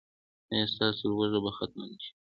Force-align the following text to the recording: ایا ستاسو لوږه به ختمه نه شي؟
ایا 0.51 0.65
ستاسو 0.73 1.03
لوږه 1.15 1.39
به 1.43 1.51
ختمه 1.57 1.85
نه 1.91 1.97
شي؟ 2.03 2.11